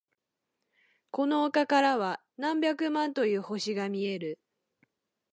[1.11, 4.39] この丘からは何百万という星が見える。